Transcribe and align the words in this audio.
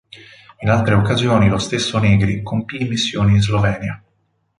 In 0.61 0.67
altre 0.71 0.95
occasioni, 0.95 1.47
lo 1.47 1.59
stesso 1.59 1.99
Negri 1.99 2.41
compì 2.41 2.85
missioni 2.87 3.33
in 3.33 3.41
Slovenia. 3.43 4.03